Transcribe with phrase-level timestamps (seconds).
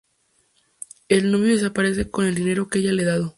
[1.09, 3.29] El novio desaparece con el dinero que ella le ha dado.